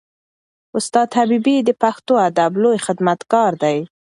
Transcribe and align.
استاد 0.77 1.09
حبیبي 1.17 1.57
د 1.63 1.69
پښتو 1.81 2.13
ادب 2.27 2.51
لوی 2.61 2.77
خدمتګار 2.85 3.51
دی. 3.63 3.77